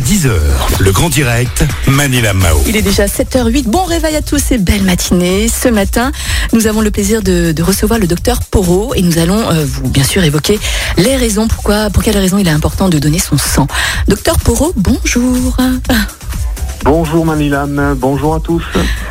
[0.00, 0.30] jusqu'à 10h.
[0.80, 2.60] Le grand direct, Manila Mao.
[2.66, 3.64] Il est déjà 7h08.
[3.64, 5.48] Bon réveil à tous et belle matinée.
[5.48, 6.12] Ce matin,
[6.52, 9.88] nous avons le plaisir de, de recevoir le docteur Poro et nous allons euh, vous
[9.88, 10.58] bien sûr évoquer
[10.96, 13.66] les raisons pourquoi, pour quelles raisons il est important de donner son sang.
[14.08, 15.56] Docteur Poro, bonjour.
[16.84, 18.62] Bonjour Manilam, bonjour à tous.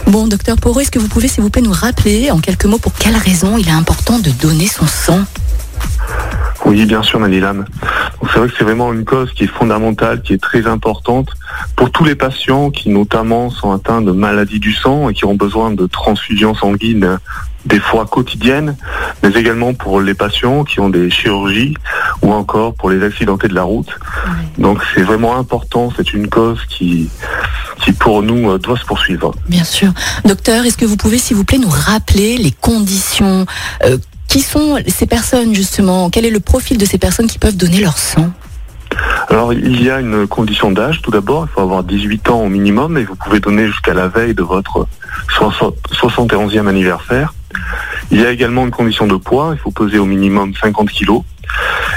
[0.07, 2.79] Bon, docteur Poro, est-ce que vous pouvez s'il vous plaît nous rappeler en quelques mots
[2.79, 5.19] pour quelles raisons il est important de donner son sang?
[6.69, 7.65] Oui, bien sûr Manilam.
[8.21, 11.29] C'est vrai que c'est vraiment une cause qui est fondamentale, qui est très importante
[11.75, 15.33] pour tous les patients qui notamment sont atteints de maladies du sang et qui ont
[15.33, 17.17] besoin de transfusions sanguines
[17.65, 18.77] des fois quotidiennes,
[19.23, 21.73] mais également pour les patients qui ont des chirurgies
[22.21, 23.89] ou encore pour les accidentés de la route.
[24.59, 27.09] Donc c'est vraiment important, c'est une cause qui,
[27.83, 29.33] qui pour nous euh, doit se poursuivre.
[29.47, 29.91] Bien sûr.
[30.23, 33.47] Docteur, est-ce que vous pouvez s'il vous plaît nous rappeler les conditions
[33.83, 33.97] euh,
[34.29, 36.11] Qui sont ces personnes justement?
[36.11, 38.29] Quel est le profil de ces personnes qui peuvent donner leur sang?
[39.27, 42.47] Alors il y a une condition d'âge tout d'abord, il faut avoir 18 ans au
[42.47, 44.87] minimum et vous pouvez donner jusqu'à la veille de votre
[45.29, 47.33] 60 71e anniversaire.
[48.11, 51.23] Il y a également une condition de poids, il faut peser au minimum 50 kilos.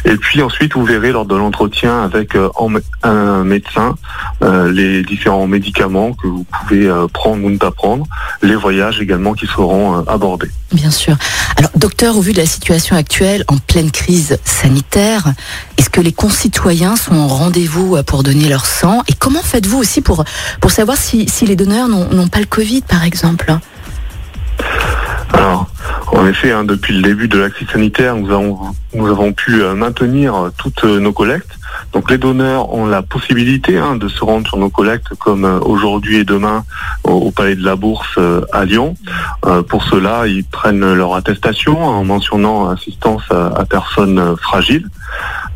[0.05, 2.73] Et puis ensuite, vous verrez lors de l'entretien avec euh, en-
[3.05, 3.95] un médecin
[4.43, 8.05] euh, les différents médicaments que vous pouvez euh, prendre ou ne pas prendre,
[8.43, 10.51] les voyages également qui seront abordés.
[10.73, 11.17] Bien sûr.
[11.57, 15.25] Alors, docteur, au vu de la situation actuelle, en pleine crise sanitaire,
[15.79, 19.03] est-ce que les concitoyens sont au rendez-vous pour donner leur sang?
[19.09, 20.25] Et comment faites-vous aussi pour,
[20.61, 23.55] pour savoir si, si les donneurs n'ont n'ont pas le Covid, par exemple?
[25.33, 25.67] Alors,
[26.13, 30.51] en effet, hein, depuis le début de la sanitaire, nous avons, pu euh, maintenir euh,
[30.57, 31.59] toutes euh, nos collectes.
[31.95, 36.19] Donc les donneurs ont la possibilité hein, de se rendre sur nos collectes comme aujourd'hui
[36.19, 36.65] et demain
[37.03, 38.19] au, Palais de la Bourse
[38.53, 38.95] à Lyon.
[39.69, 44.89] Pour cela, ils prennent leur attestation en mentionnant assistance à, personnes fragiles.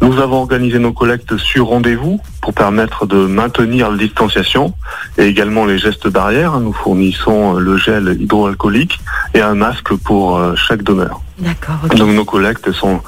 [0.00, 4.74] Nous avons organisé nos collectes sur rendez-vous pour permettre de maintenir la distanciation
[5.18, 6.60] et également les gestes barrières.
[6.60, 9.00] Nous fournissons le gel hydroalcoolique
[9.34, 11.20] et un masque pour euh, chaque donneur.
[11.38, 11.76] D'accord.
[11.96, 13.00] Donc nos collectes sont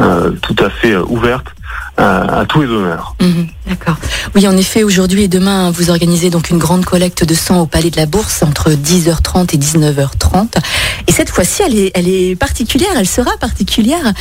[0.00, 1.54] euh, tout à fait ouvertes
[2.00, 3.14] euh, à tous les donneurs.
[3.20, 3.96] Mhm, D'accord.
[4.34, 7.66] Oui, en effet, aujourd'hui et demain, vous organisez donc une grande collecte de sang au
[7.66, 10.58] Palais de la Bourse entre 10h30 et 19h30.
[11.06, 14.12] Et cette fois-ci, elle est, elle est particulière, elle sera particulière,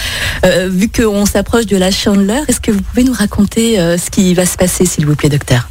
[0.45, 2.39] euh, vu qu'on s'approche de la Chandler.
[2.47, 5.27] Est-ce que vous pouvez nous raconter euh, ce qui va se passer, s'il vous plaît,
[5.27, 5.67] docteur?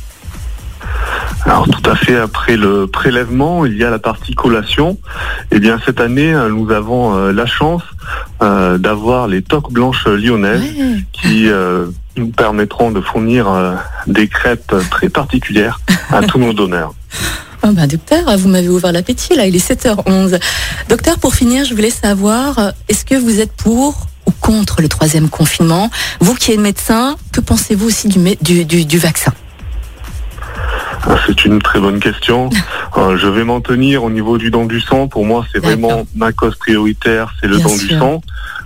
[1.47, 4.99] Alors tout à fait après le prélèvement, il y a la partie collation.
[5.51, 7.83] Et bien cette année, euh, nous avons euh, la chance
[8.43, 11.03] euh, d'avoir les toques blanches lyonnaises Ouais.
[11.13, 11.87] qui euh,
[12.17, 13.75] nous permettront de fournir euh,
[14.07, 16.95] des crêpes très particulières à tous nos donneurs.
[17.63, 20.41] Oh bah, docteur, vous m'avez ouvert l'appétit, là, il est 7h11.
[20.89, 24.89] Docteur, pour finir, je voulais savoir, euh, est-ce que vous êtes pour ou contre le
[24.89, 25.91] troisième confinement?
[26.21, 29.33] Vous qui êtes médecin, que pensez-vous aussi du, du, du, du vaccin?
[31.07, 32.51] Ah, C'est une très bonne question.
[32.97, 35.07] Euh, je vais m'en tenir au niveau du don du sang.
[35.07, 38.21] Pour moi, c'est vraiment ma cause prioritaire, c'est le Bien don du sang.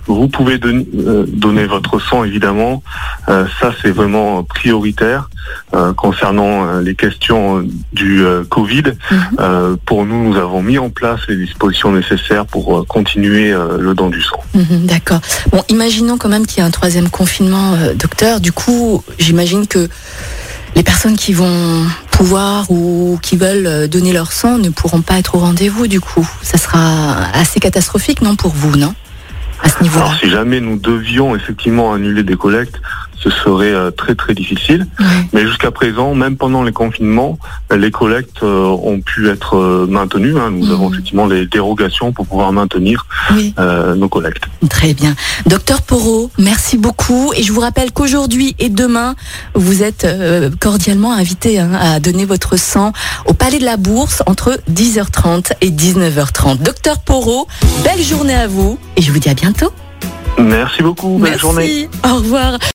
[0.07, 2.83] Vous pouvez don- euh, donner votre sang, évidemment.
[3.29, 5.29] Euh, ça, c'est vraiment prioritaire.
[5.73, 9.77] Euh, concernant les questions du Covid, Mhm.
[9.85, 14.21] pour nous, nous avons mis en place les dispositions nécessaires pour continuer le don du
[14.21, 14.39] sang.
[14.53, 15.19] Mhm, D'accord.
[15.51, 18.39] Bon, imaginons quand même qu'il y a un troisième confinement, docteur.
[18.41, 19.87] Du coup, j'imagine que
[20.75, 25.35] les personnes qui vont pouvoir ou qui veulent donner leur sang ne pourront pas être
[25.35, 25.87] au rendez-vous.
[25.87, 28.93] Du coup, ça sera assez catastrophique, non, pour vous, non?
[29.61, 32.81] Alors, si jamais nous devions effectivement annuler des collectes,
[33.19, 34.87] ce serait euh, très très difficile.
[34.99, 35.05] Ouais.
[35.33, 37.37] Mais jusqu'à présent, même pendant les confinements,
[37.71, 40.37] euh, les collectes euh, ont pu être maintenues.
[40.37, 40.51] hein.
[40.51, 43.53] Nous avons effectivement les dérogations pour pouvoir maintenir Oui.
[43.59, 44.43] euh, nos collectes.
[44.69, 45.15] Très bien.
[45.45, 47.31] Docteur Poro, merci beaucoup.
[47.35, 49.15] Et je vous rappelle qu'aujourd'hui et demain,
[49.53, 50.05] vous êtes
[50.59, 52.91] cordialement invité hein, à donner votre sang
[53.25, 56.57] au Palais de la Bourse entre 10h30 et 19h30.
[56.61, 57.47] Docteur Poro,
[57.83, 59.71] belle journée à vous et je vous dis à bientôt.
[60.37, 61.11] Merci beaucoup.
[61.17, 61.39] Belle merci.
[61.39, 61.89] journée.
[62.05, 62.57] Au revoir.